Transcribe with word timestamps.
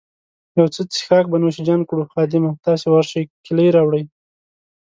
یو 0.59 0.67
څه 0.73 0.81
څیښاک 0.91 1.25
به 1.31 1.37
نوش 1.43 1.55
جان 1.67 1.81
کړو، 1.89 2.09
خادمه، 2.11 2.51
تاسي 2.65 2.87
ورشئ 2.89 3.23
کیلۍ 3.45 3.67
راوړئ. 3.75 4.03